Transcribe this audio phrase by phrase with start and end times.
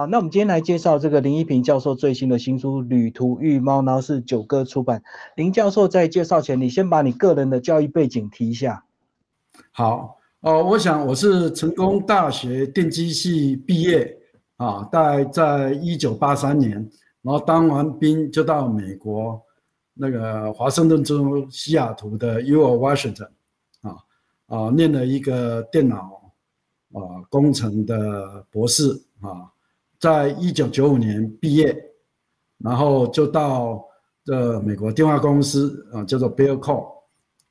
[0.00, 5.02] 好，那我们今天来介绍这个林一平教授最新的新书《旅途遇猫》，然后是九歌出版。
[5.36, 8.82] 林教授在介绍前，你先把你个人的教育背景提一下。
[9.72, 14.16] 好，哦，我想我是成功大学电机系毕业
[14.56, 16.72] 啊，大概在一九八三年，
[17.20, 19.38] 然后当完兵就到美国
[19.92, 23.28] 那个华盛顿州西雅图的 UO Washington
[23.82, 23.96] 啊
[24.46, 26.32] 啊，念了一个电脑
[26.94, 29.52] 啊工程的博士啊。
[30.00, 31.76] 在一九九五年毕业，
[32.56, 33.84] 然后就到
[34.24, 36.86] 这美国电话公司啊，叫做 Bell c o l l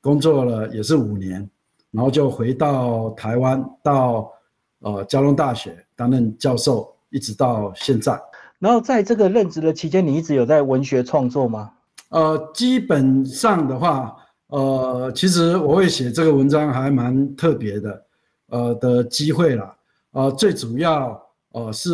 [0.00, 1.48] 工作了也是五年，
[1.92, 4.32] 然后就回到台湾，到
[4.80, 8.20] 呃交通大学担任教授，一直到现在。
[8.58, 11.70] 然后在这个任职的期间，你一直有在文学创作吗？
[12.08, 14.16] 呃，基本上的话，
[14.48, 18.04] 呃，其实我会写这个文章还蛮特别的，
[18.48, 19.76] 呃的机会啦，
[20.10, 21.16] 呃，最主要。
[21.52, 21.90] 呃，是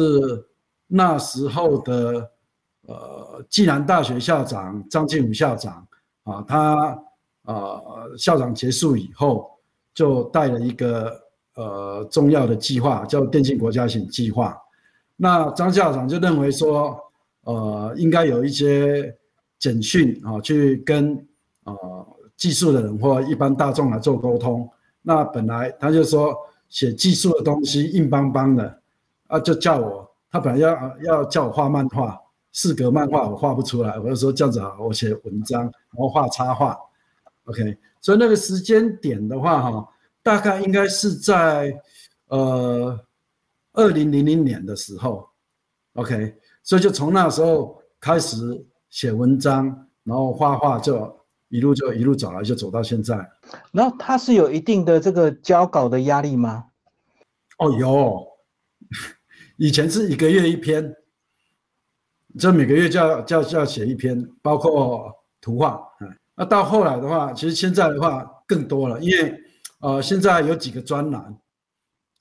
[0.86, 2.30] 那时候的
[2.86, 5.86] 呃，暨南大学校长张敬武校长
[6.22, 6.96] 啊，他
[7.42, 9.50] 呃校长结束以后，
[9.92, 11.20] 就带了一个
[11.54, 14.56] 呃重要的计划，叫电信国家型计划。
[15.16, 16.96] 那张校长就认为说，
[17.42, 19.12] 呃，应该有一些
[19.58, 21.16] 简讯啊，去跟
[21.64, 24.68] 呃技术的人或一般大众来做沟通。
[25.02, 26.36] 那本来他就说，
[26.68, 28.80] 写技术的东西硬邦邦的。
[29.28, 32.20] 啊，就叫我，他本来要要叫我画漫画，
[32.52, 36.76] 四格漫画我画不出来，我就说这样子啊，我写文章，然后画插画
[37.44, 37.78] ，OK。
[38.00, 39.88] 所以那个时间点的话，哈，
[40.22, 41.74] 大概应该是在
[42.28, 42.98] 呃
[43.72, 45.28] 二零零零年的时候
[45.94, 46.36] ，OK。
[46.62, 48.36] 所以就从那时候开始
[48.90, 49.66] 写文章，
[50.02, 53.16] 然后画画，就一路就一路走来，就走到现在。
[53.72, 56.64] 然后他是有一定的这个交稿的压力吗？
[57.58, 58.26] 哦，有。
[59.56, 60.94] 以前是一个月一篇，
[62.38, 65.10] 这每个月就要就要就要写一篇，包括
[65.40, 65.80] 图画。
[66.34, 69.34] 那到后来的话，其实现在的话更多了，因为
[69.80, 71.22] 呃现在有几个专栏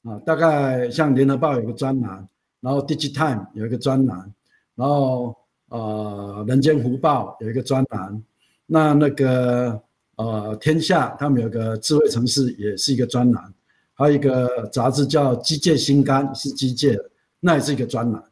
[0.04, 2.26] 啊，大概像联合报有个专栏，
[2.62, 4.34] 然后 Digitime 有一个专栏，
[4.76, 5.36] 然后
[5.68, 8.24] 呃人间福报有一个专栏，
[8.66, 9.84] 那那个
[10.16, 13.54] 呃天下他们有个智慧城市也是一个专栏，
[13.94, 17.10] 还有一个杂志叫机械心肝是机械的。
[17.40, 18.24] 那也是一个专栏，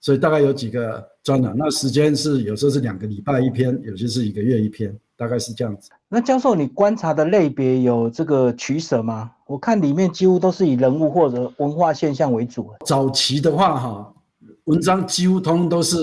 [0.00, 1.54] 所以大概有几个专栏。
[1.54, 5.90] 那时间是有时候是两个礼拜一篇，有些是一个月一篇，大概是这样子。
[6.08, 9.30] 那教授，你观察的类别有这个取舍吗？
[9.46, 12.72] 我看里面几乎都是以人物或者文化现象为主。
[12.86, 14.14] 早期的话，哈，
[14.64, 15.98] 文章几乎通都是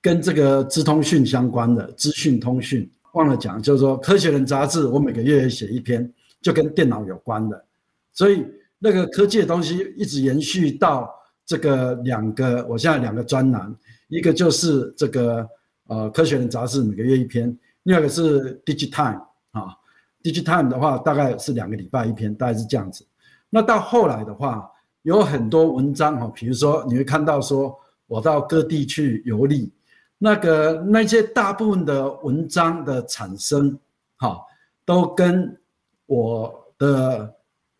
[0.00, 2.90] 跟这个资通讯相关的资讯通讯。
[3.12, 7.64] 忘了讲，就是说《科学人》杂志，我每个月也写一篇，就跟电脑有关的，
[8.12, 8.44] 所以。
[8.86, 11.12] 那个科技的东西一直延续到
[11.44, 13.74] 这个两个，我现在两个专栏，
[14.06, 15.44] 一个就是这个
[15.88, 17.46] 呃科学人杂志每个月一篇，
[17.82, 19.20] 另外一个是 Digitime
[19.50, 19.74] 啊
[20.22, 23.04] ，Digitime 的话大概是两个礼拜一篇，大概是这样子。
[23.50, 24.70] 那到后来的话，
[25.02, 27.76] 有很多文章哈，比如说你会看到说
[28.06, 29.72] 我到各地去游历，
[30.16, 33.76] 那个那些大部分的文章的产生
[34.14, 34.38] 哈，
[34.84, 35.60] 都跟
[36.06, 37.32] 我的。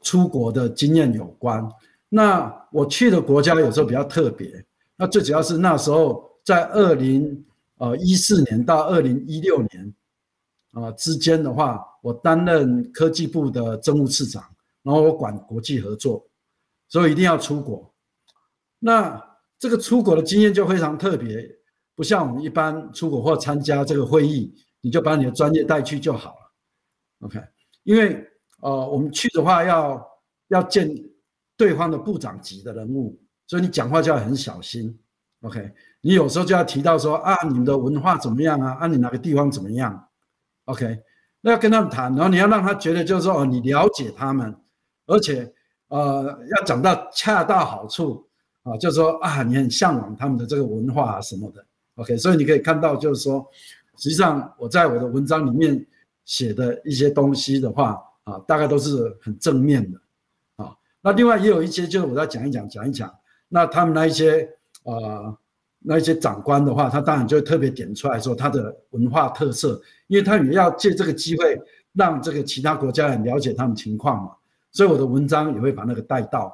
[0.06, 1.68] 出国的经验有关，
[2.08, 7.44] 那我去的国家有时候比较特别，那最主要是那时候在二零
[7.78, 9.92] 呃一四年到二零一六年
[10.74, 14.44] 啊之间的话，我担任科技部的政务次长，
[14.84, 16.24] 然后我管国际合作，
[16.88, 17.92] 所以一定要出国。
[18.78, 19.20] 那
[19.58, 21.44] 这个出国的经验就非常特别，
[21.96, 26.52] 不像我们一般出国或参加这个会议，你就把你的专业带去就好了。
[27.26, 27.40] OK，
[27.82, 28.24] 因为。
[28.66, 30.04] 呃，我们去的话要
[30.48, 30.92] 要见
[31.56, 33.16] 对方的部长级的人物，
[33.46, 34.98] 所以你讲话就要很小心。
[35.42, 38.72] OK，你有时候就要提到说啊，你们的文化怎么样啊？
[38.80, 40.08] 啊，你哪个地方怎么样
[40.64, 40.98] ？OK，
[41.42, 44.52] 那要跟他们谈，然后你要让他觉得就是说哦，你了解他们，
[45.06, 45.54] 而且
[45.86, 48.26] 呃，要讲到恰到好处
[48.64, 51.64] 啊，就是说啊，你很向往他们的这个文化啊什么的。
[51.94, 53.46] OK，所以你可以看到就是说，
[53.96, 55.86] 实际上我在我的文章里面
[56.24, 58.02] 写的一些东西的话。
[58.26, 60.00] 啊，大概都是很正面的，
[60.56, 63.08] 啊，那另外也有一些，就是我再讲一讲，讲一讲，
[63.48, 64.48] 那他们那一些，
[64.82, 65.38] 呃，
[65.78, 71.56] 那一些长官的话，他当然就特别点出来说他的文化特色，因为他也要借这个机会
[71.92, 74.32] 让这个其他国家人了解他们情况嘛，
[74.72, 76.52] 所以我的文章也会把那个带到，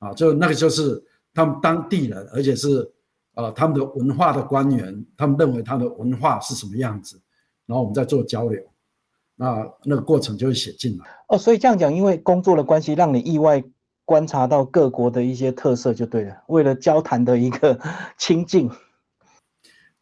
[0.00, 1.00] 啊，就那个就是
[1.32, 2.90] 他们当地人，而且是，
[3.34, 7.20] 呃，他们的文化的官员，他们认为他的文化是什么样子，
[7.66, 8.60] 然后我们再做交流。
[9.36, 13.62] 那那个过程就会写进来哦，所以这样讲，因为工作的关系，让你意外
[14.04, 17.78] 观察到各国的一些特色就对了，为了交谈的一个
[18.16, 18.70] 亲近。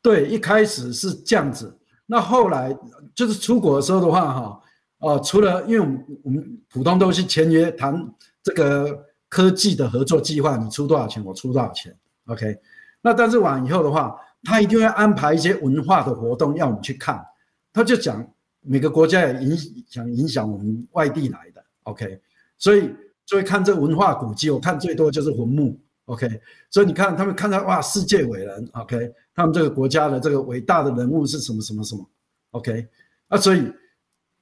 [0.02, 2.76] 对，一开始是这样子，那后来
[3.14, 4.60] 就是出国的时候的话，哈，
[4.98, 8.12] 哦，除了因为我们我们普通都是签约谈
[8.42, 11.96] 这个科技的合作计划，你出多少钱，我出多少钱
[12.26, 12.58] ，OK。
[13.00, 17.24] 那但是完以后的话，他一定会安排一些文化的活动要我们去看，
[17.72, 18.28] 他就讲
[18.62, 19.56] 每个国家也影
[19.88, 22.20] 想影响我们外地来的，OK。
[22.58, 22.94] 所以
[23.26, 25.78] 就会看这文化古迹，我看最多就是坟墓。
[26.06, 26.28] OK，
[26.68, 32.04] 所以你看他们看到哇，世界伟人，OK，他们这个国家的这个伟大的人物是什么什么什么
[32.50, 32.86] ，OK，
[33.28, 33.72] 啊，所以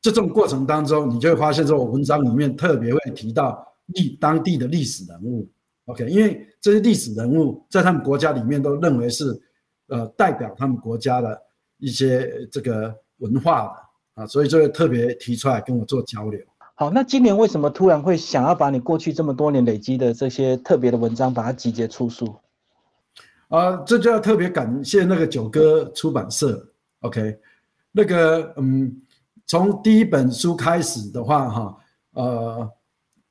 [0.00, 5.46] 这种过程当中，你就会发现说，我文章里面特别会提到历当地的历史人物
[5.84, 9.38] ，OK，因为这些历史人物在他们国家里面都认为是
[9.88, 11.40] 呃代表他们国家的
[11.76, 13.72] 一些这个文化的
[14.14, 16.40] 啊，所以就会特别提出来跟我做交流。
[16.74, 22.34] 好，那今年为什么突然会想要把你过去这么多年累积的这些特别的文章，把它集结出书？
[23.48, 26.66] 啊，这就要特别感谢那个九歌出版社。
[27.00, 27.38] OK，
[27.92, 29.02] 那个嗯，
[29.46, 31.76] 从第一本书开始的话，哈，
[32.12, 32.70] 呃，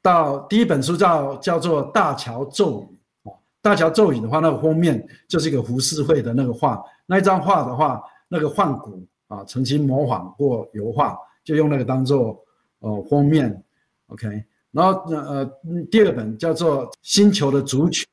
[0.01, 2.99] 到第一本书叫叫做《大桥咒语》
[3.31, 12.37] 啊，《大桥咒语》的话，那个封面就是一个胡适会的那个画，那一张画的话，那个幻谷啊，曾经模仿过油画，就用那个当做。
[12.81, 13.61] 哦，封面
[14.07, 14.41] ，OK，
[14.71, 15.45] 然后呃，
[15.91, 18.05] 第二本叫做《星球的主曲》，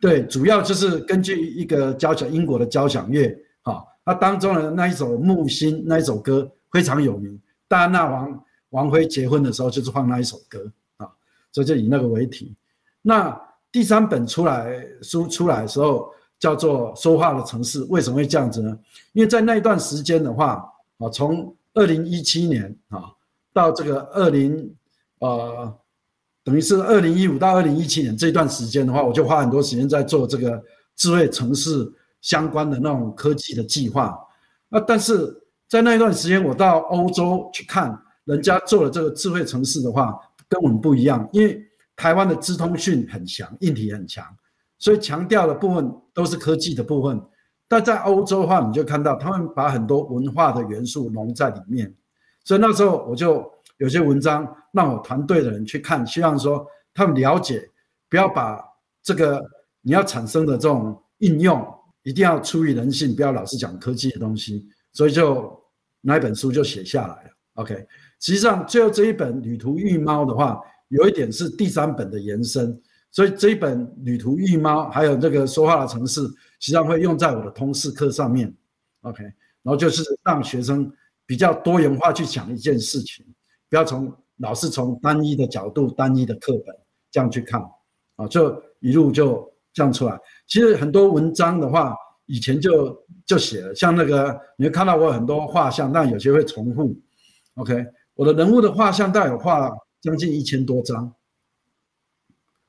[0.00, 7.38] 对，主要就是根据一个交响英国的交响乐，哈，它当中的那一首《木星》那一首歌非常有名，
[7.68, 11.06] 戴安娜王王妃结婚的时候就是放那一首歌啊，
[11.52, 12.56] 所以就以那个为题。
[13.02, 13.38] 那
[13.70, 18.78] 第三本出来书出来的时候叫做《说话的城市》，为什么会这样子呢？
[19.12, 20.64] 因为在那一段时间的话，
[20.98, 23.12] 啊，从二零一七年啊。
[23.50, 24.72] 到这个二零，
[25.18, 25.74] 呃，
[26.44, 30.62] 等于是二零一五到二零一七年这段时间的话，我就花很多时间在做这个
[30.94, 31.90] 智慧城市
[32.20, 34.16] 相关的那种科技的计划。
[34.68, 35.34] 那但是
[35.66, 40.16] 在那一段时间，我到欧洲去看人家做的这个智慧城市的话，
[40.48, 41.60] 跟我们不一样，因为
[41.96, 44.24] 台湾的资通讯很强，硬体很强，
[44.78, 47.20] 所以强调的部分都是科技的部分。
[47.66, 51.94] 但在欧洲的话，你就看到他们把很多文化的元素融在里面。
[52.44, 53.46] 所以那时候我就
[53.76, 57.68] 有些文章让我团队的人去看，希望说他们了解，
[58.08, 58.58] 不要把
[59.02, 59.44] 这个
[59.82, 61.62] 你要产生的这种应用，
[62.04, 64.66] 一定要出于人性，不要老是讲科技的东西。
[64.94, 65.62] 所以就
[66.00, 67.30] 那一本书就写下来了。
[67.56, 67.74] OK，
[68.20, 70.58] 实际上最后这一本《旅途遇猫》的话，
[70.88, 72.80] 有一点是第三本的延伸。
[73.18, 76.22] 所以这一本《旅途遇猫》还有这个说话的城市，
[76.60, 78.54] 实际上会用在我的通识课上面。
[79.00, 79.34] OK，然
[79.64, 80.88] 后就是让学生。
[81.26, 83.26] 比较多元化去讲一件事情，
[83.68, 86.74] 不要从老是从单一的角度、单一的课本
[87.10, 87.60] 这样去看，
[88.16, 90.18] 啊，就一路就这样出来。
[90.46, 91.94] 其实很多文章的话，
[92.24, 96.98] 以前就就写了，像那个你会看到我很多画像，但有些会重复。
[97.56, 97.84] OK，
[98.14, 99.70] 我的人物的画像大概有画
[100.00, 101.12] 将近一千多张，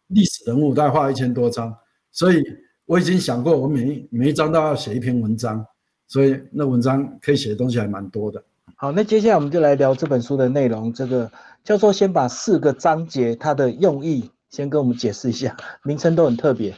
[0.09, 1.75] 历史人物大概画一千多张，
[2.11, 2.43] 所以
[2.85, 5.65] 我已经想过，我每每一张都要写一篇文章，
[6.07, 8.43] 所以那文章可以写的东西还蛮多的。
[8.75, 10.93] 好，那接下来我们就来聊这本书的内容。
[10.93, 11.29] 这个
[11.63, 16.73] 教授先把四个章节它的用意先跟我们解释一下，名称都很特别。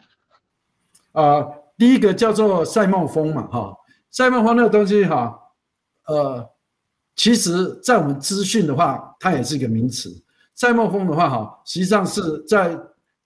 [1.11, 1.45] 啊，
[1.77, 3.75] 第一个叫做赛茂峰嘛，哈，
[4.09, 5.37] 赛茂峰那个东西哈，
[6.07, 6.49] 呃，
[7.15, 10.09] 其实在我们资讯的话，它也是一个名词。
[10.55, 12.77] 赛茂峰的话，哈，实际上是在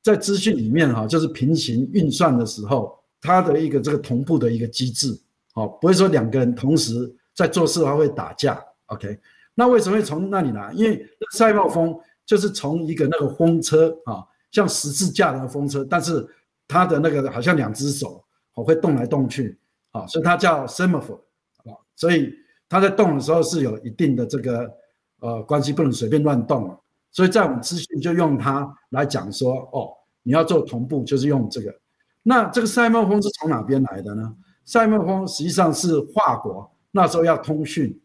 [0.06, 5.20] 在资讯里面哈，就是平行运算的时候，它的一个这个同步的一个机制，
[5.54, 7.14] 好，不会说两个人同时。
[7.38, 9.20] 在做事还会打架，OK？
[9.56, 10.72] 那为什么会从那里来？
[10.72, 11.94] 因为赛帽风
[12.26, 16.26] 就是从一个那个风车啊，像十字架的风车，但是
[16.66, 19.60] 它的那个好像两只手，哦会动来动去，
[19.92, 21.20] 啊，所以它叫 semaphore
[21.66, 22.34] 啊，所以
[22.70, 24.74] 它在动的时候是有一定的这个
[25.20, 26.78] 呃关系，不能随便乱动啊。
[27.16, 29.88] 所以在我们资讯就用它来讲说，哦，
[30.22, 31.74] 你要做同步就是用这个。
[32.22, 34.36] 那这个赛帽风是从哪边来的呢？
[34.66, 36.70] 赛帽风实际上是华国。
[36.92, 37.98] 那时候要通讯，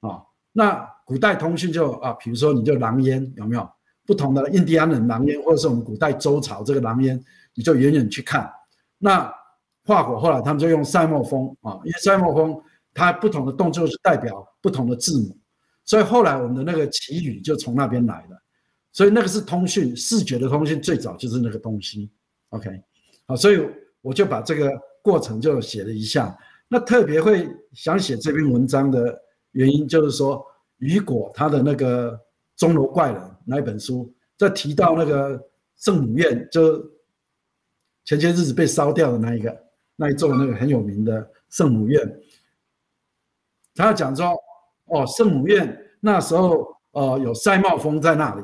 [0.00, 3.68] 啊，那古代通讯就啊，比如说你就狼烟有没有
[4.06, 7.20] 不同的印第安人狼烟，或者是我们古代周朝这个狼烟，
[7.54, 8.48] 你就远远去看。
[8.98, 9.28] 那
[9.84, 15.36] 华国后来他们就用赛墨风啊，因为赛墨风它不同的动作是代表不同的字母，
[15.84, 18.40] 所以后来我们的那个祈语就从那边来的。
[18.94, 22.10] 所以那个是通讯视觉的通讯，最早就是那个东西。
[22.50, 22.70] OK，
[23.26, 23.60] 好，所以
[24.00, 24.70] 我就把这个
[25.02, 26.34] 过程就写了一下。
[26.68, 29.20] 那特别会想写这篇文章的
[29.50, 30.46] 原因，就是说
[30.78, 32.18] 雨果他的那个
[32.56, 35.44] 钟楼怪人那一本书，在提到那个
[35.76, 36.78] 圣母院，就
[38.04, 42.20] 前些日子被烧掉的那一个那一座那个很有名的圣母院，
[43.74, 44.36] 他讲说，
[44.84, 48.42] 哦，圣母院那时候呃有塞茂峰在那里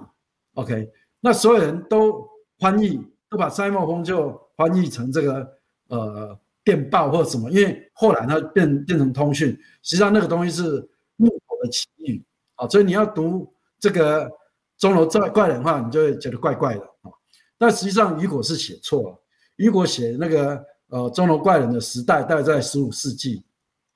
[0.54, 0.90] ，OK，
[1.20, 2.28] 那所有人都
[2.58, 5.52] 翻译，都把塞茂峰就翻译成这个
[5.88, 9.50] 呃电报或什么，因为后来它变变成通讯，
[9.82, 12.22] 实际上那个东西是木头的奇遇
[12.56, 14.30] 啊，所以你要读这个
[14.76, 17.10] 钟楼怪怪人的话，你就会觉得怪怪的啊。
[17.56, 19.22] 但实际上雨果是写错了，
[19.56, 23.42] 雨果写那个呃钟楼怪人的时代大概在十五世纪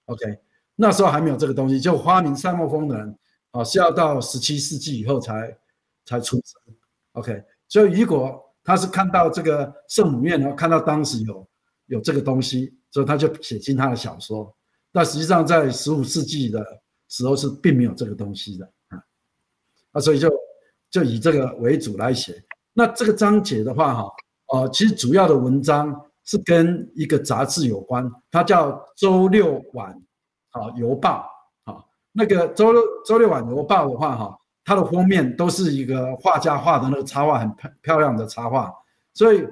[0.07, 0.39] ，OK，
[0.75, 3.19] 那时候还没有这个东西，就发明塞莫风的人
[3.53, 5.57] 啊是要到十七世纪以后才
[6.05, 6.75] 才出生
[7.13, 11.49] ，OK，所以雨果他是看到这个圣母院，然后看到当时有
[11.87, 14.55] 有这个东西，所以他就写进他的小说。
[14.93, 16.65] 但实际上在十五世纪的
[17.09, 18.71] 时候是并没有这个东西的。
[19.91, 20.31] 啊，所以就
[20.91, 22.43] 就以这个为主来写。
[22.73, 24.11] 那这个章节的话，哈，
[24.53, 25.95] 呃，其实主要的文章
[26.25, 29.91] 是跟一个杂志有关，它叫《周六晚
[30.51, 31.29] 啊邮报》
[31.73, 31.85] 啊。
[32.13, 38.73] 那个周六周六晚邮报的话，哈，它的封面都是一个画家画的那个插画，很漂漂亮的插画。
[39.13, 39.47] 所以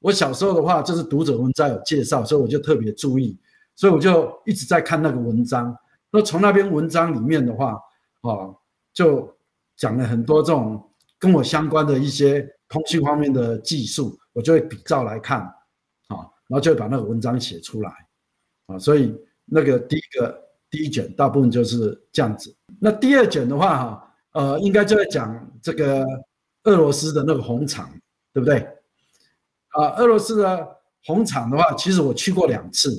[0.00, 3.38] 我小时候的话，就是读者文章有介绍，所以我就特别注意，
[3.74, 5.76] 所以我就一直在看那个文章。
[6.10, 7.72] 那从那篇文章里面的话，
[8.20, 8.54] 啊，
[8.92, 9.34] 就。
[9.80, 15.42] 讲了很多这种跟我相关的一些通讯方面的技术，我就会比照来看，
[16.08, 17.92] 啊，然后就会把那个文章写出来，
[18.66, 22.52] 啊，所以那个第一个第一卷大部分就是这样子。
[22.80, 24.07] 那第二卷的话，哈，
[24.38, 26.06] 呃，应该就在讲这个
[26.62, 27.90] 俄罗斯的那个红场，
[28.32, 28.58] 对不对？
[29.70, 32.90] 啊，俄罗斯的红场的话，其实我去过两次，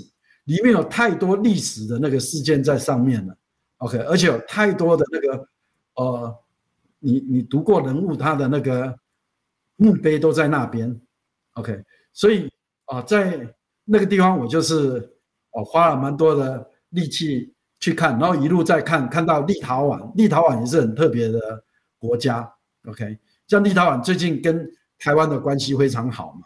[0.44, 3.34] 里面有太多历史的那个事件在上面了
[3.78, 5.48] ，OK，而且有太多的那个，
[5.96, 6.38] 呃。
[7.02, 8.94] 你你读过人物他的那个
[9.78, 11.00] 墓碑都在那边
[11.54, 11.82] ，OK，
[12.12, 12.52] 所以
[12.88, 13.56] 啊，在
[13.86, 15.10] 那个地方我就是
[15.52, 21.40] 我花了蛮多的力气去看，然后一路再看，看到立陶宛，立陶宛也是很特别的
[21.98, 22.52] 国家
[22.88, 23.18] ，OK，
[23.48, 26.42] 像立陶宛最近跟台湾的关系非常好嘛，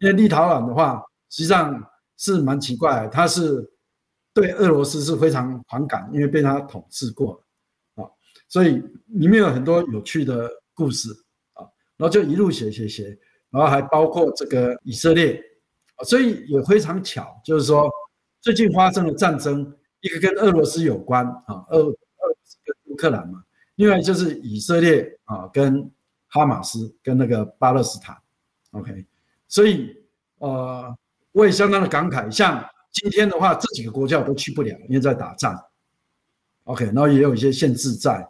[0.00, 1.82] 因为立陶宛的话实际上
[2.16, 3.68] 是蛮奇怪，它是
[4.32, 7.42] 对俄罗斯是非常反感，因为被他统治过。
[7.96, 8.04] 啊
[8.50, 11.10] 所以里面有很多有趣的故事
[11.52, 11.66] 啊，
[11.98, 13.04] 然后就一路写写写，
[13.50, 15.38] 然后还包括这个以色列
[15.96, 17.90] 啊，所以也非常巧，就是说
[18.40, 23.42] 最近发生了战争，一个跟俄罗斯有关啊，俄俄罗斯跟乌克兰嘛，
[23.76, 25.90] 另外就是以色列啊跟
[26.28, 28.16] 哈马斯跟那个巴勒斯坦
[28.72, 29.04] ，OK，
[29.48, 29.96] 所以
[30.38, 30.96] 呃
[31.32, 35.58] 我也相当的感慨，像今天的话，这几个国家我都去不了，因为在打仗
[36.64, 38.26] ，OK，然后也有一些限制在。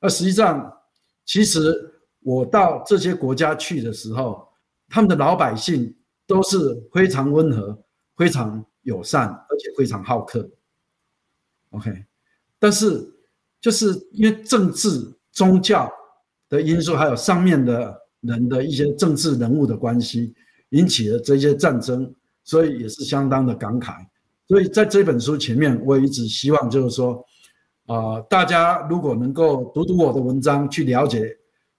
[0.00, 0.72] 那实际上，
[1.24, 1.74] 其实
[2.20, 4.46] 我到这些国家去的时候，
[4.88, 5.94] 他们的老百姓
[6.26, 6.58] 都是
[6.92, 7.76] 非常温和、
[8.16, 10.48] 非常友善，而且非常好客。
[11.76, 12.04] OK，
[12.58, 13.06] 但是
[13.60, 14.88] 就是因为政治、
[15.32, 15.90] 宗教
[16.48, 20.34] 的因素，还有上面的人的一些政治人物的关系，
[20.70, 22.12] 引起了这些战争，
[22.44, 23.94] 所以也是相当的感慨。
[24.48, 27.24] 所以在这本书前面，我一直希望就是说。
[27.88, 31.32] 啊，大家如果能够读读我的文章，去了解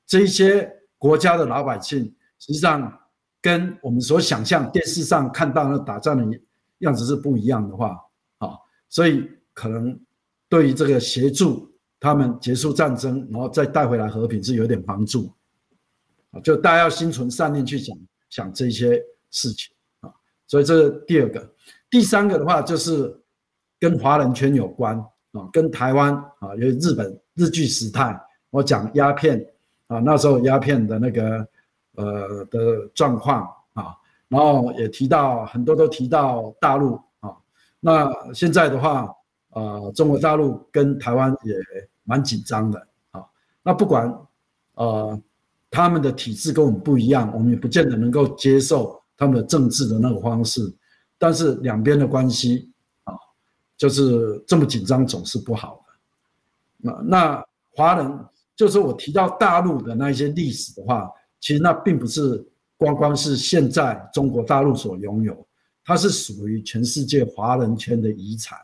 [0.05, 2.97] 这些国家的老百姓，实际上
[3.41, 6.39] 跟我们所想象电视上看到的打仗的
[6.77, 7.97] 样子是不一样的话，
[8.37, 8.51] 啊，
[8.87, 9.99] 所以可能
[10.47, 11.67] 对于这个协助
[11.99, 15.33] 他们结束战争，然后再带回来和平是有点帮助，
[16.29, 17.97] 啊，就大家要心存善念去想
[18.29, 20.13] 想这些事情啊，
[20.45, 21.51] 所以这是第二个，
[21.89, 23.19] 第三个的话就是
[23.79, 25.03] 跟华人圈有关。
[25.33, 28.17] 啊，跟台湾啊，因为日本日据时代，
[28.49, 29.45] 我讲鸦片
[29.87, 31.47] 啊，那时候鸦片的那个
[31.95, 33.41] 呃的状况
[33.73, 33.93] 啊，
[34.29, 37.35] 然后也提到很多都提到大陆啊，
[37.81, 39.13] 那现在的话，
[39.49, 41.55] 呃，中国大陆跟台湾也
[42.03, 43.23] 蛮紧张的啊，
[43.63, 44.13] 那不管
[44.75, 45.21] 呃
[45.69, 50.73] 他们的体制跟我们不一样，我们也不见得能够接受他们的政治的那个方式，
[51.17, 52.71] 但是两边的关系
[53.03, 53.13] 啊。
[53.75, 55.93] 就是这么紧张总是不好的。
[56.77, 58.25] 那那华人
[58.55, 62.43] 就是我提到大陆的那一些历史的话，其实那并不是
[62.75, 65.45] 光光是现在中国大陆所拥有，
[65.85, 68.57] 它是属于全世界华人圈的遗产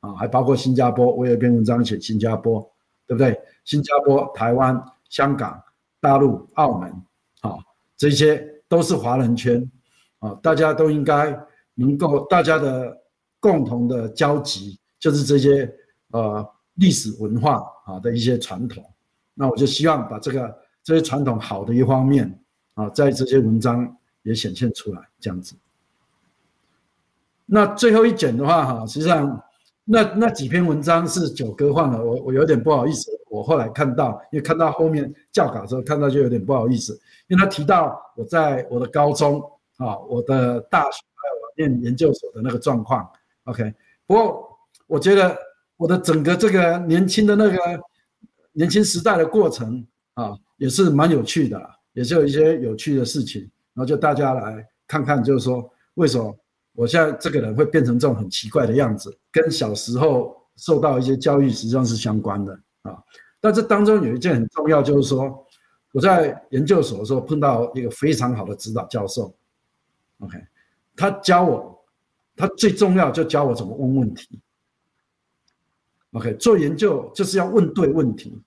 [0.00, 1.12] 啊，还包括新加坡。
[1.12, 2.60] 我有一篇文章写新加坡，
[3.06, 3.40] 对不对？
[3.64, 5.62] 新加坡、台湾、香港、
[6.00, 6.90] 大陆、澳门，
[7.40, 7.58] 啊，
[7.96, 9.70] 这些都是华人圈
[10.18, 11.38] 啊，大家都应该
[11.74, 12.96] 能够大家的。
[13.40, 15.72] 共同的交集就是这些
[16.10, 18.84] 呃历史文化啊的一些传统，
[19.32, 22.36] 那我就希望把这个这些传统好的一方面
[22.74, 25.54] 啊，在这些文章也显现出来这样子。
[27.46, 29.40] 那最后一卷的话，哈，实际上
[29.90, 33.10] 那那几篇文章是九哥换了，我我有点不好意思。
[33.30, 36.92] 我后来看到，因为看到后面教稿的时候，看到就有点不好意思，
[37.26, 39.40] 因为他提到我在我的高中
[39.78, 43.08] 啊，我的大学还有我念研究所的那个状况。
[43.44, 43.72] OK，
[44.06, 44.46] 不过
[44.86, 45.34] 我觉得
[45.78, 47.58] 我的整个这个年轻的那个
[48.52, 51.58] 年轻时代的过程啊，也是蛮有趣的，
[51.94, 53.40] 也是有一些有趣的事情。
[53.72, 56.36] 然后就大家来看看，就是说为什么。
[56.78, 62.96] 我现在这个人会变成这种很奇怪的样子，跟小时候受到一些教育实际上是相关的啊。
[63.40, 65.44] 但这当中有一件很重要，就是说
[65.90, 69.34] 我在研究所的时候碰到一个非常好的指导教授
[70.20, 70.38] ，OK，
[70.94, 71.84] 他教我，
[72.36, 74.40] 他最重要就教我怎么问问题。
[76.12, 78.40] OK，做研究就是要问对问题，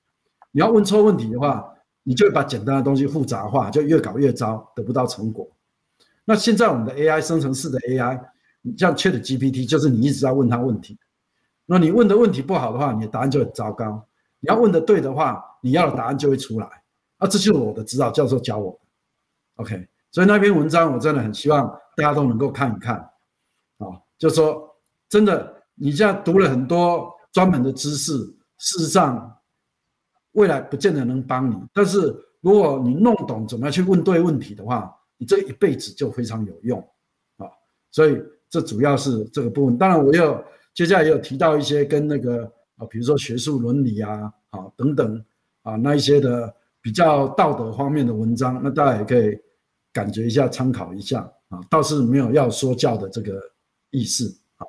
[0.52, 1.70] 你要问错问题的话，
[2.04, 5.46] 你就会把简单的东西复杂化，就越搞越糟，得不到成果。
[6.32, 8.18] 那现在我们的 AI 生成式的 AI，
[8.62, 10.98] 你像 Chat GPT，就是你一直在问他问题，
[11.66, 14.02] 那你问的问题不好的话，你的答案就很糟糕。
[14.40, 16.66] 你要问的对的话，你要的答案就会出来。
[17.18, 18.80] 啊，这就是我的指导教授教我。
[19.58, 22.96] OK，所以那篇文章我真的很希望大家都能够看一看。
[23.80, 24.74] 啊，就说
[25.10, 28.14] 真的，你这样读了很多专门的知识，
[28.58, 29.38] 事实上
[30.32, 31.58] 未来不见得能帮你。
[31.74, 36.80] 但是如果你弄懂怎么样去问对问题的话，你这一辈子就非常有用，
[37.38, 37.46] 啊，
[37.92, 39.78] 所以这主要是这个部分。
[39.78, 42.44] 当然，我又接下来也有提到一些跟那个
[42.78, 45.24] 啊，比如说学术伦理啊，啊等等
[45.62, 46.52] 啊，那一些的
[46.82, 49.38] 比较道德方面的文章，那大家也可以
[49.94, 53.40] 感觉一下，参考一下啊，倒是没有要说教的这个
[53.92, 54.66] 意思啊，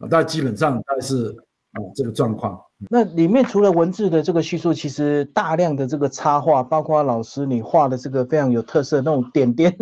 [0.00, 1.34] 啊，大家基本上大概是
[1.74, 2.60] 啊这个状况。
[2.90, 9.76] 那里面除了文字的这个叙述，其实大量的这个插画，包括老师你画的这个非常有特色那种点点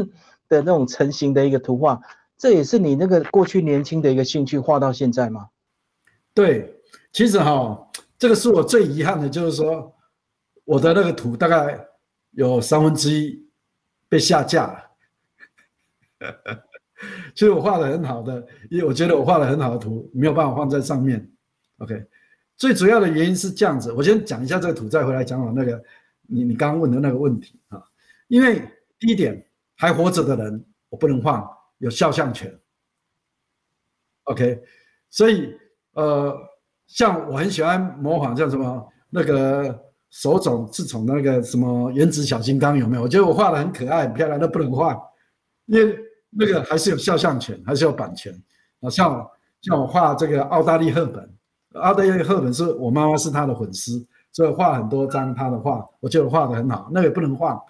[0.48, 2.00] 的那种成型 的一个图画，
[2.36, 5.48] 这也是你那个过去年轻的一个兴趣画到现在吗？
[6.34, 6.80] 对，
[7.12, 9.92] 其实哈，这个是我最遗憾的，就是说
[10.64, 11.78] 我的那个图大概
[12.30, 13.44] 有三分之一
[14.08, 14.78] 被下架了。
[17.34, 21.31] 其实我画的很好的，因为我觉得我画的很好的图没有办法放在上面。
[21.78, 22.06] OK。
[22.56, 25.82] 最主要的原因是这样子，我先讲一下这个图，再回来讲我那个
[26.28, 27.82] 你你刚刚问的那个问题啊。
[28.28, 28.62] 因为
[29.00, 31.44] 第一点，还活着的人我不能放，
[31.78, 32.56] 有肖像权。
[34.24, 34.62] OK，
[35.10, 35.52] 所以
[35.94, 36.32] 呃，
[36.86, 39.76] 像我很喜欢模仿像什么那个
[40.10, 43.02] 手冢治虫那个什么原子小金刚有没有？
[43.02, 44.96] 我觉得我画的很可爱很漂亮，都不能画，
[45.66, 45.98] 因为
[46.30, 48.32] 那个还是有肖像权，还是有版权
[48.82, 48.88] 啊。
[48.88, 49.28] 像
[49.62, 51.28] 像我画这个澳大利赫本。
[51.74, 56.90] 阿德耶赫本是我妈妈是他的粉丝，所以画很多张他的画，我觉得画的很好。
[56.92, 57.60] 那个不能画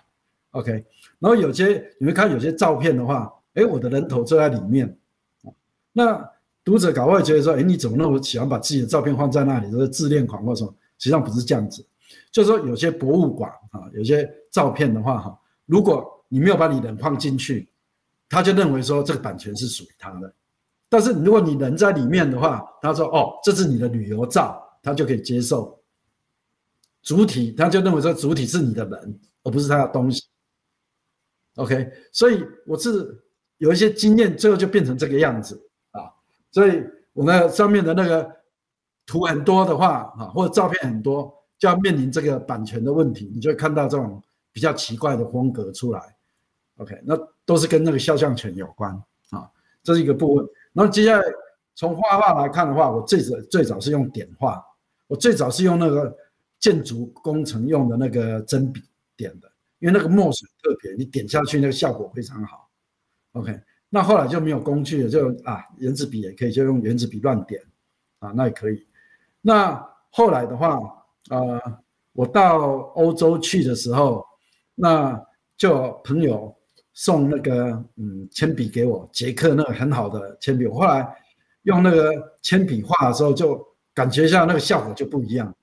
[0.53, 0.73] ，OK。
[1.19, 4.97] 然后有些你会看有些照片的话，哎，我的人头就在里面。
[5.93, 6.29] 那
[6.65, 9.71] 读者搞会觉得说，哎，你怎么那么喜欢把自己的照片放在那里？
[9.71, 10.75] 就是自恋狂或什么？
[10.99, 11.85] 实际上不是这样子，
[12.31, 17.69] 就是说有些博物馆啊，有些照片的话哈，如果你没有把你人放进去，
[18.29, 20.33] 他就认为说这个版权是属于他的。
[20.93, 25.81] 但是如果你人在里面的话，他说：“哦，这是你的旅游照，他就可以接受。”
[27.01, 30.23] 主体他就认为说主体是你的人，而不是他的东西。
[31.55, 33.25] OK，所以我是
[33.57, 35.59] 有一些经验，最后就变成这个样子
[35.93, 36.13] 啊。
[36.51, 38.31] 所以我那上面的那个
[39.07, 46.15] 图很多的话啊，或者照片很多，就要面临这个版权的问题，你就会看到这种比较奇怪的风格出来。
[46.77, 48.93] OK，那都是跟那个肖像权有关
[49.31, 49.51] 啊，
[49.83, 50.47] 这是一个部分。
[50.73, 51.25] 然后接下来
[51.75, 54.63] 从画画来看的话，我最早最早是用点画，
[55.07, 56.17] 我最早是用那个
[56.59, 58.83] 建筑工程用的那个针笔
[59.17, 62.71] 点的，因为那个墨水特别，你点下去那个效果非常好。
[63.33, 63.59] OK，
[63.89, 67.63] 那后来就没有工具了，就啊圆珠笔也可以，就用圆珠笔乱点
[68.19, 68.87] 啊，那也可以。
[69.41, 70.79] 那后来的话，
[71.31, 71.61] 呃，
[72.13, 72.59] 我到
[72.95, 74.25] 欧洲去的时候，
[74.75, 75.23] 那
[75.57, 76.55] 就朋友。
[76.95, 80.67] 送那个嗯铅笔给我，捷克那个很好的铅笔。
[80.67, 81.07] 我后来
[81.63, 85.55] 用那个铅笔画的时候，就感觉一下那个效果就不一样，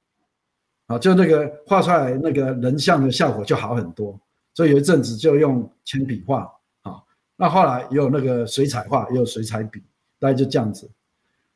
[0.87, 4.19] 啊，就那个画出来那个人像的效果就好很多。
[4.53, 6.95] 所以有一阵子就用铅笔画，啊，
[7.35, 9.81] 那后来也有那个水彩画，也有水彩笔，
[10.19, 10.89] 大概就这样子。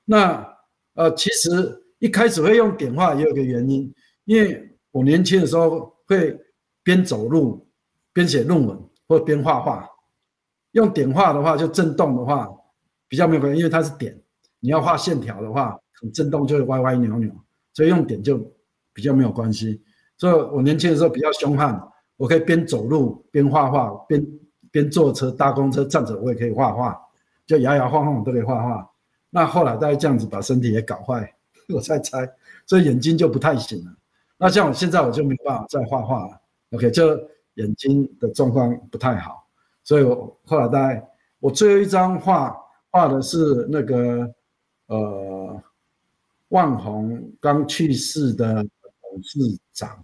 [0.06, 0.56] 那
[0.94, 3.92] 呃，其实一开始会用点画也有个原因，
[4.26, 6.40] 因为我年轻的时候会
[6.84, 7.68] 边走路
[8.14, 8.80] 边写论文。
[9.14, 9.88] 或边画画，
[10.72, 12.50] 用点画的话，就震动的话
[13.08, 14.20] 比较没有关系，因为它是点。
[14.60, 17.32] 你要画线条的话，很震动就会歪歪扭扭，
[17.74, 18.40] 所以用点就
[18.92, 19.82] 比较没有关系。
[20.18, 21.80] 所以我年轻的时候比较凶悍，
[22.18, 24.26] 我可以边走路边画画，边
[24.72, 27.00] 边坐车搭公车站着我也可以画画，
[27.46, 28.90] 就摇摇晃晃都可以画画。
[29.30, 31.32] 那后来大概这样子把身体也搞坏，
[31.76, 32.28] 我在猜，
[32.66, 33.92] 所以眼睛就不太行了。
[34.38, 37.20] 那像我现在我就没办法再画画了，OK，就
[37.56, 39.48] 眼睛的状况不太好，
[39.84, 42.56] 所以我后来大概我最后一张画
[42.90, 44.34] 画的是那个
[44.88, 45.62] 呃
[46.50, 48.56] 万宏刚去世的
[49.02, 49.40] 董事
[49.72, 50.04] 长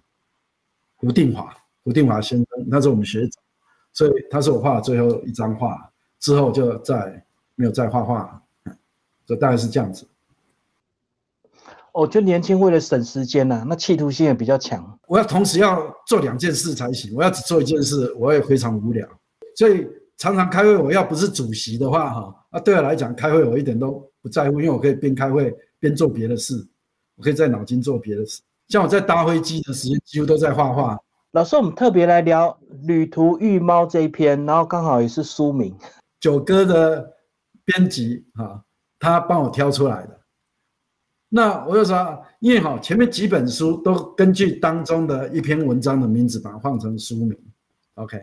[0.97, 3.43] 胡定华，胡定华先生，他是我们学长，
[3.93, 8.43] 所以他是我画的最后一张画，之后就再没有再画画，
[9.25, 10.07] 就大概是这样子。
[11.99, 14.97] 哦，就年轻为了省时间呐，那企图心也比较强。
[15.05, 19.05] 我要同时要做两件事才行，我要只做一件事，我也非常无聊。
[19.57, 19.85] 所以
[20.17, 26.55] 常常开会，我要不是主席的话，哈，那，对我来讲，开会我一点都不在乎，因为我可以边开会边做别的事，
[27.17, 28.39] 我可以在脑筋做别的事。
[28.69, 30.97] 像我在搭飞机的时间，几乎都在画画。
[31.31, 32.47] 老师，我们特别来聊
[32.87, 35.75] 《旅途遇猫》这一篇，然后刚好也是书名。
[36.21, 37.11] 九哥的
[37.65, 38.63] 编辑哈，
[38.99, 40.18] 他帮我挑出来的。
[41.31, 47.37] 那我就说，因为哈前面几本书都根据当中的一篇文章的名字把它换成书名
[47.93, 48.19] ，OK。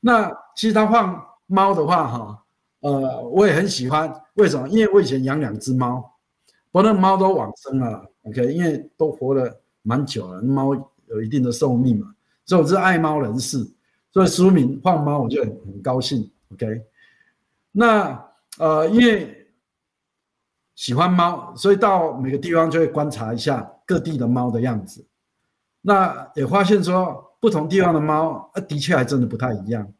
[0.00, 2.42] 那其实他放猫的话哈，
[2.80, 4.10] 呃，我也很喜欢。
[4.34, 4.66] 为什么？
[4.70, 6.00] 因为我以前养两只猫，
[6.72, 8.50] 不过那猫都往生了，OK。
[8.50, 10.74] 因为都活了蛮久了，猫
[11.08, 12.14] 有一定的寿命嘛，
[12.46, 13.58] 所以我是爱猫人士，
[14.10, 16.82] 所以书名放猫我就很很高兴，OK。
[17.72, 18.26] 那
[18.58, 19.34] 呃，因为。
[20.78, 25.04] 喜欢猫，所以到每个地方就会观察一下各地的猫的样子。
[25.80, 29.92] 那也发现说，不同地方的猫，啊，的确还真的不太一样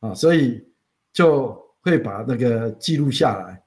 [0.00, 0.62] 啊，所以
[1.10, 3.62] 就会把那个记录下来。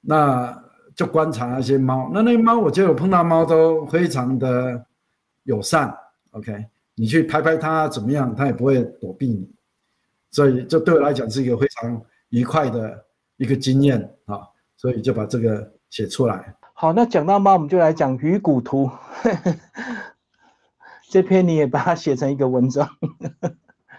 [0.00, 0.58] 那
[0.96, 4.86] 就观察那些猫，那那猫，我觉得我碰到猫都非常的
[5.42, 5.94] 友善。
[6.30, 9.46] OK，你去拍拍它怎么样，它也不会躲避你，
[10.30, 13.04] 所以这对我来讲是一个非常愉快的
[13.36, 14.48] 一个经验啊。
[14.78, 16.56] 所以就把这个写出来。
[16.72, 18.88] 好，那讲到猫，我们就来讲《鱼骨图》
[21.10, 22.88] 这篇，你也把它写成一个文章，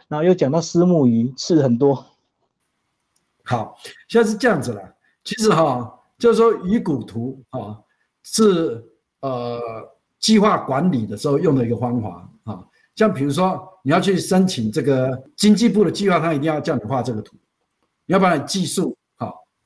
[0.07, 2.05] 然后又讲到丝木鱼刺很多。
[3.43, 3.75] 好，
[4.07, 4.81] 现在是这样子了。
[5.25, 7.77] 其实哈，就是说《鱼骨图》啊，
[8.23, 8.81] 是
[9.19, 9.59] 呃
[10.19, 12.63] 计划管理的时候用的一个方法啊。
[12.95, 17.35] 像比如说你要去申请这个经济部的计划，他一定要叫你画这个图，
[18.05, 18.95] 要不然技术。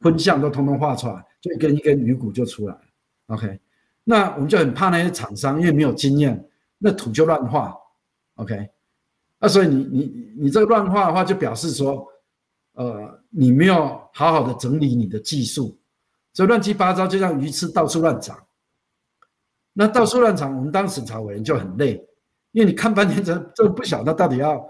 [0.03, 2.81] 分项都通通画出来，就一根一根鱼骨就出来了。
[3.27, 3.59] OK，
[4.03, 7.75] 那我们就很怕那些厂商，因为没有经验，那图就乱画。
[8.35, 8.69] OK，
[9.39, 12.05] 那所以你你你这个乱画的话，就表示说，
[12.73, 15.77] 呃，你没有好好的整理你的技术，
[16.33, 18.37] 所以乱七八糟，就像鱼刺到处乱长。
[19.71, 21.93] 那到处乱长，我们当审查委员就很累，
[22.51, 24.63] 因为你看半天，这这不晓得到底要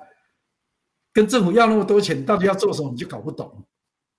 [1.12, 3.65] 跟政府要那么多钱，到底要做什么，你就搞不懂。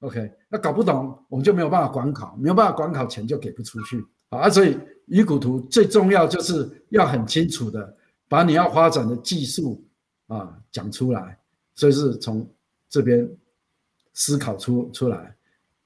[0.04, 4.50] OK，那搞不懂，我们就没有办法管考，没有办法管考，钱就给不出去啊。
[4.50, 7.96] 所以鱼骨图最重要就是要很清楚的
[8.28, 9.82] 把你要发展的技术
[10.26, 11.38] 啊讲出来，
[11.74, 12.46] 所以是从
[12.90, 13.26] 这边
[14.12, 15.34] 思考出出来。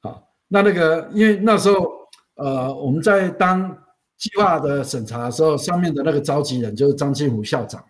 [0.00, 1.88] 好，那那个因为那时候
[2.34, 3.70] 呃我们在当
[4.16, 7.84] 计划的审查的时候，上面的那个召集人就是张庆虎校长，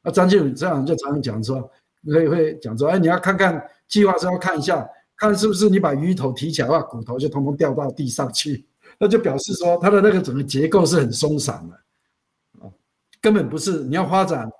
[0.00, 1.68] 那张庆虎校长就常常讲说，
[2.06, 4.88] 会会讲说，哎，你要看看计划是要看一下。
[5.20, 8.64] 看是不是你把鱼头提起来的话，骨头就通通掉到地上去，
[8.98, 12.72] 那就表示说它的那个整个结构是很松散的，啊，
[13.20, 14.50] 根本不是你要发展，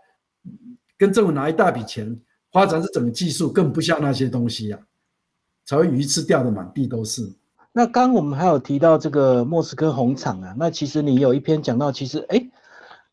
[0.99, 2.15] 跟政府拿一大笔钱
[2.53, 4.79] 发展是整个技术，更不像那些东西呀，
[5.65, 7.33] 才会鱼刺掉的满地都是。
[7.73, 12.51] 那刚我们还有提到这个莫斯科红场啊，那其实你有一篇讲到，其实哎，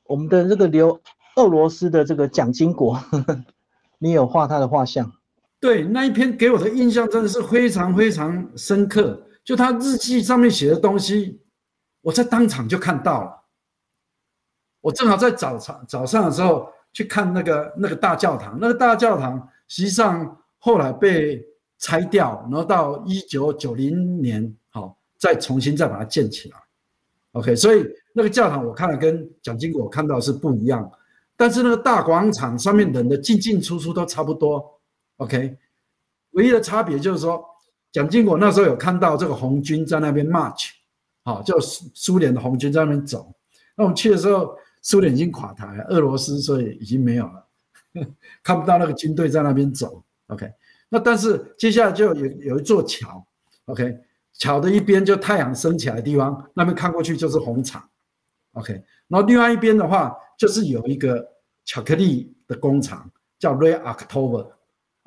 [0.03, 0.99] 我们的这个留
[1.37, 2.99] 俄罗斯的这个蒋经国，
[3.99, 5.13] 你有画他的画像。
[5.59, 11.41] 对那一篇给我的印象真的是非常非常深刻，就他日记上面写的东西，
[12.01, 13.43] 我在当场就看到了。
[14.81, 21.43] 我正好在早上早上的时候去看那个那个大教堂，那个大教堂实际上后来被
[21.79, 26.57] 拆掉，然后到一九九零年好再重新再把它建起来。
[27.31, 30.89] OK，所以那个教堂我看了跟蒋经国看到是不一样，
[31.35, 34.76] 但是那个大广场上面人的进进出出都差不多。
[35.17, 35.57] OK，
[36.31, 37.43] 唯一的差别就是说，
[37.91, 40.69] 蒋经国那时候有看到这个红军在那边 march，
[41.23, 43.33] 好，就苏苏联的红军在那边走。
[43.75, 47.47] 那我们去的时候，苏联已经垮台了，俄罗斯所以已经没有了，
[48.43, 50.03] 看不到那个军队在那边走。
[50.27, 50.51] OK，
[50.89, 53.25] 那但是接下来就有有一座桥
[53.65, 53.97] ，OK，
[54.33, 57.89] 桥的一边就太阳升起来的地方，那边看过去就是红场。
[58.53, 58.73] OK，
[59.07, 61.27] 然后另外一边的话就是有一个
[61.65, 64.47] 巧克力的工厂，叫 Red October。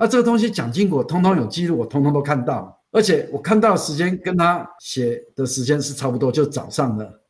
[0.00, 7.20] 啊，这个东西蒋经国通通有记录，我通通都看到，而且我看到的时间跟他写的时间是差不多，就早上的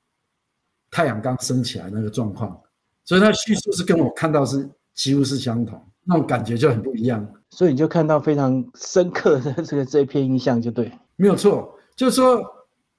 [0.88, 2.56] 太阳刚升起来那个状况，
[3.04, 7.28] 所以他叙述是跟我看到是几乎是相同，那种感觉就很不一样。
[7.50, 12.40] 所以你就看到非常深刻的这个这一篇印象，就对，没有错，就是说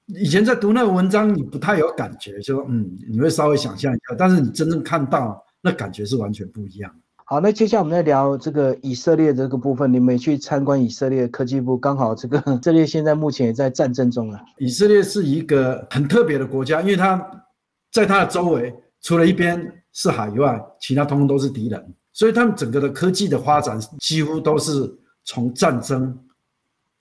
[0.08, 6.94] 以前在读那个文章，你不太有感觉，就说嗯，你会稍微想象一下，但是你真正看到，那感觉是完全不一样。
[7.32, 9.90] 好，那接下来我们再聊这个以色列这个部分。
[9.90, 14.38] 你们去参观以色列科技部，刚好这个 以色列现在目前也在战争中啊。
[14.58, 17.16] 以色列是一个很特别的国家，因为它
[17.90, 26.14] 在它的周围，除了一边是海以外，其他通通都是敌人，所以他们整个的科技的发展几乎都是从战争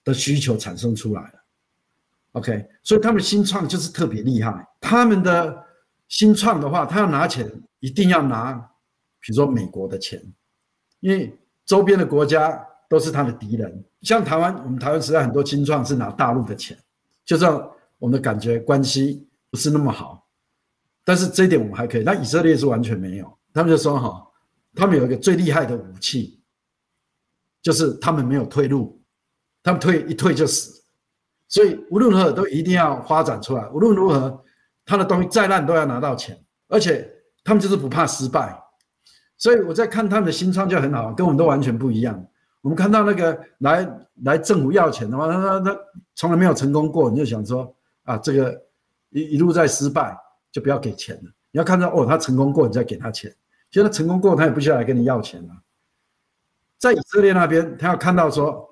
[0.05, 1.39] 的需求产生出来的。
[2.39, 4.65] OK，所以他们新创就是特别厉害。
[4.79, 5.61] 他们的
[6.07, 8.70] 新创的话，他要拿钱，一定要拿。
[9.21, 10.21] 比如说美国的钱，
[10.99, 11.33] 因为
[11.65, 13.83] 周边的国家都是他的敌人。
[14.01, 16.77] 像台湾，我们台湾实在很多青创是拿大陆的钱，
[17.23, 20.27] 就这样我们的感觉关系不是那么好。
[21.05, 22.03] 但是这一点我们还可以。
[22.03, 24.27] 那以色列是完全没有，他们就说哈，
[24.75, 26.41] 他们有一个最厉害的武器，
[27.61, 29.01] 就是他们没有退路，
[29.61, 30.83] 他们退一退就死。
[31.47, 34.43] 所以无论如何都一定要发展出来，无论如何
[34.85, 37.07] 他的东西再烂都要拿到钱，而且
[37.43, 38.57] 他们就是不怕失败。
[39.41, 42.23] 所以我在看他们的新创就很好，跟我们都完全不一样。
[42.61, 45.79] 我们看到那个来来政府要钱的话，他他他
[46.13, 48.55] 从来没有成功过，你就想说啊，这个
[49.09, 50.15] 一一路在失败，
[50.51, 51.31] 就不要给钱了。
[51.51, 53.35] 你要看到哦，他成功过，你再给他钱。
[53.71, 55.49] 其实他成功过，他也不需要来跟你要钱了。
[56.77, 58.63] 在以色列那边，他要看到说，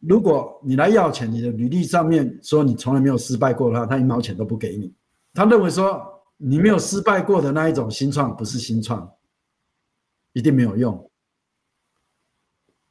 [0.00, 4.92] 如果你来要钱，你的履历上面说你从来没有失败过的话，他一毛钱都不给你。
[5.32, 6.02] 他认为说
[6.38, 9.08] 你没有失败过的那一种新创不是新创。
[10.34, 11.10] 一定没有用，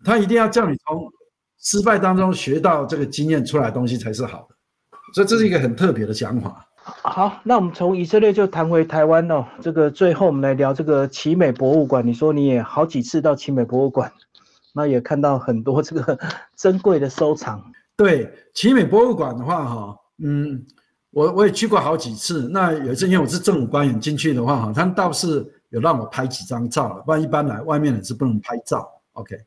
[0.04, 1.12] 他一定要叫你从
[1.60, 4.56] 失败当中学到这个经验出来的东西才是好的，
[5.14, 6.68] 所以这是一个很特别的想法。
[6.84, 9.46] 好，那我们从以色列就谈回台湾哦。
[9.62, 12.06] 这个最后我们来聊这个奇美博物馆。
[12.06, 14.12] 你说你也好几次到奇美博物馆，
[14.74, 16.20] 那也看到很多这个
[16.56, 17.64] 珍贵的收藏。
[17.96, 20.66] 对奇美博物馆的话，哈，嗯，
[21.12, 22.50] 我我也去过好几次。
[22.52, 25.61] 那有一次因为我是政府官员进去的话，哈，他倒是。
[25.72, 28.90] 有让我拍几张照了，不然一般来外面人是不能拍照。
[29.14, 29.38] OK，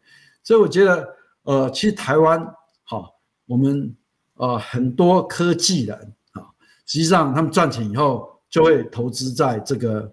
[0.43, 1.09] 所以我觉得，
[1.43, 2.43] 呃，其实台湾，
[2.83, 3.15] 好，
[3.47, 3.95] 我们
[4.35, 5.97] 呃很多科技人
[6.33, 6.49] 啊，
[6.87, 10.11] 实际上他们赚钱以后就会投资在这个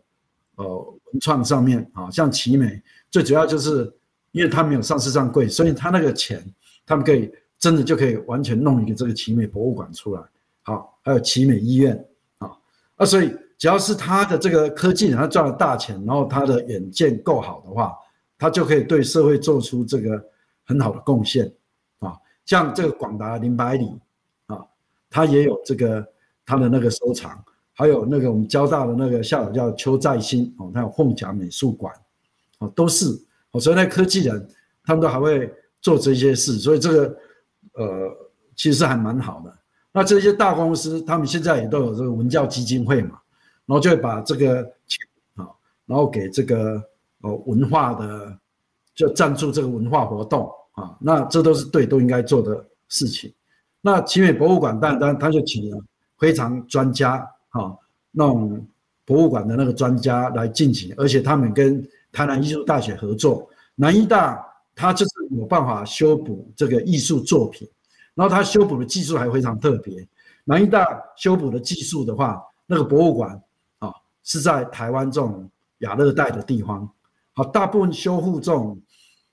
[0.55, 0.65] 呃
[1.11, 3.91] 文创上面啊，像奇美，最主要就是
[4.31, 6.43] 因为他没有上市上柜，所以他那个钱，
[6.85, 10.21] 他们可以真的就可以完全弄一个这个奇美博物馆出来。
[10.63, 12.05] 好，还有奇美医院
[12.39, 12.51] 啊，
[12.97, 13.33] 啊，所以。
[13.61, 17.95] 只要是他的这个科技，他赚了大钱，然后他的远见够好的话，
[18.35, 20.19] 他就可以对社会做出这个
[20.65, 21.45] 很好的贡献
[21.99, 22.17] 啊。
[22.43, 23.87] 像这个广达林百里
[24.47, 24.65] 啊，
[25.11, 26.03] 他也有这个
[26.43, 27.39] 他的那个收藏，
[27.73, 31.93] 还有那个我们交大的那个校友叫邱在新哦，他有凤甲美术馆
[32.57, 33.05] 哦，都是
[33.51, 34.43] 哦，所以那科技人
[34.83, 37.17] 他们都还会做这些事，所以这个
[37.73, 38.17] 呃
[38.55, 39.55] 其实还蛮好的。
[39.91, 43.20] 那这些大公司他们现在也都有这个文教基金会嘛。
[43.71, 44.99] 然后就会把这个钱
[45.35, 45.47] 啊，
[45.85, 46.83] 然后给这个
[47.21, 48.37] 哦文化的，
[48.93, 53.33] 就赞助这个文化活动啊，那这都是对都应该做的事情。
[53.79, 55.81] 那奇美博物馆当然他就请了
[56.17, 57.73] 非常专家哈，
[58.11, 58.67] 那种
[59.05, 61.81] 博物馆的那个专家来进行，而且他们跟
[62.11, 67.65] 台南艺术大学合作，南艺大他就是有办法修补这个艺术作品，
[68.15, 70.05] 然后他修补的技术还非常特别。
[70.43, 73.41] 南艺大修补的技术的话，那个博物馆。
[74.23, 76.89] 是在台湾这种亚热带的地方，
[77.33, 78.79] 好，大部分修复这种，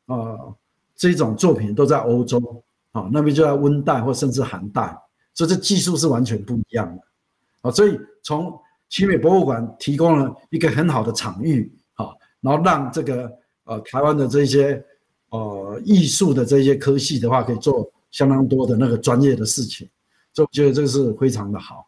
[0.07, 0.55] 呃，
[0.97, 2.41] 这种作品都在欧洲，
[2.93, 4.97] 啊，那边就在温带或甚至寒带，
[5.35, 7.03] 所以这技术是完全不一样的，
[7.63, 12.09] 啊，所以从奇美博物馆提供了一个很好的场域，啊，
[12.41, 13.31] 然后让这个
[13.65, 14.83] 呃台湾的这些
[15.29, 19.87] 呃艺术的这些科系的话，可以做相当多的那个专业的事情，
[20.33, 21.85] 所以我觉得这个是非常的好。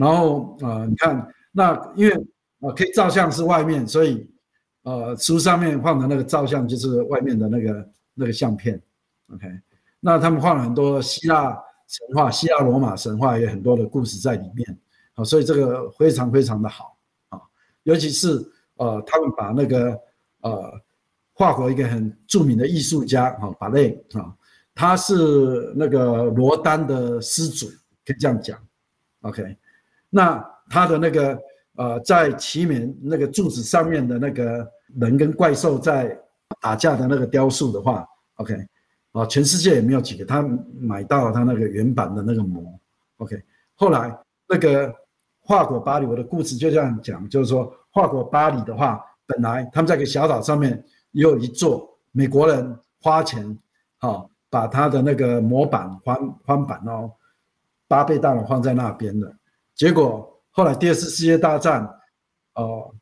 [0.00, 2.26] 然后呃，你看那因为
[2.60, 4.26] 呃可以照相是外面，所以
[4.82, 8.80] 呃书上面放的那个照相就是外面的那个那个相片
[9.34, 9.46] ，OK。
[10.00, 11.54] 那他们放了很多希腊
[11.86, 14.78] 神话、希腊罗马神话也很多的故事在里面，
[15.12, 16.96] 好，所以这个非常非常的好
[17.28, 17.38] 啊。
[17.82, 18.28] 尤其是
[18.76, 20.00] 呃他们把那个
[20.40, 20.80] 呃
[21.34, 24.34] 法国一个很著名的艺术家啊巴雷啊，
[24.74, 27.66] 他是那个罗丹的师祖，
[28.06, 28.58] 可以这样讲
[29.20, 29.56] ，OK。
[30.10, 31.38] 那他的那个
[31.76, 34.68] 呃，在奇门那个柱子上面的那个
[34.98, 36.14] 人跟怪兽在
[36.60, 38.54] 打架的那个雕塑的话，OK，
[39.12, 40.42] 啊，全世界也没有几个，他
[40.78, 42.62] 买到了他那个原版的那个模
[43.18, 43.40] ，OK，
[43.76, 44.14] 后来
[44.48, 44.92] 那个
[45.46, 53.56] 法国巴黎，我的故事就这样讲，就是说法国巴黎的话，本来他们在一个小岛上面也有一座，美国人花钱，
[53.98, 57.10] 好把他的那个模板翻翻版哦，
[57.88, 59.34] 八倍大楼放在那边的，
[59.80, 60.26] 结果。
[60.50, 61.88] 后来第二次世界大战，
[62.54, 62.92] 哦，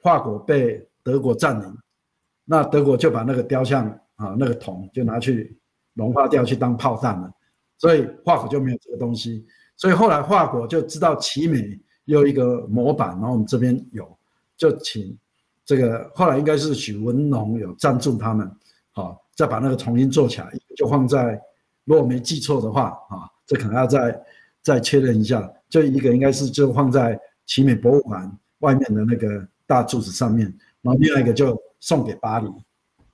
[0.00, 1.76] 法国被德国占领，
[2.44, 5.58] 那德国就把那个雕像啊，那个铜就拿去
[5.94, 7.32] 融化掉，去当炮弹了，
[7.78, 9.44] 所以法国就没有这个东西。
[9.76, 14.06] 所以后来法国就知道奇美有一个模板，然后我们这边有，
[14.56, 15.18] 就请
[15.64, 18.48] 这个后来应该是许文龙有赞助他们，
[18.92, 21.40] 好，再把那个重新做起来，就放在，
[21.84, 24.24] 如果没记错的话啊，这可能要再
[24.62, 25.50] 再确认一下。
[25.74, 30.46] 就一个应该是就放在奇美博物馆外面的那个大柱子上面，
[30.82, 32.48] 然后另外一个就送给巴黎，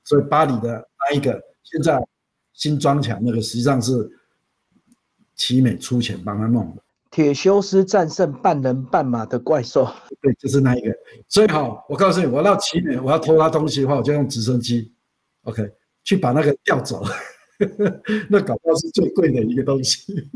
[0.04, 1.98] 所以巴黎的那一个现在
[2.52, 4.06] 新装墙那个实际上是
[5.34, 6.82] 奇美出钱帮他弄的。
[7.10, 10.94] 铁修斯战胜半人半马的怪兽，对，就是那一个。
[11.28, 14.92] 所以好，我告诉你，我到奇美我要偷他东西的话，我就用直升机
[15.44, 15.66] ，OK，
[16.04, 17.02] 去把那个调走。
[18.28, 20.28] 那搞不好是最贵的一个东西。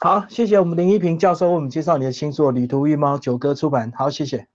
[0.00, 3.90] 好，谢谢我们林一平教授为我们介绍你的新作《旅途遇猫》，九歌出版。
[3.96, 4.46] 好，谢谢，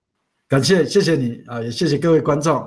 [0.48, 2.66] 感谢，谢谢你啊，也谢谢各位观众。